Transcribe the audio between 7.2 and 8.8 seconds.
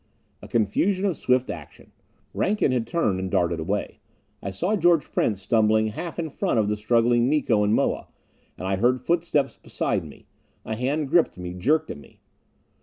Miko and Moa. And I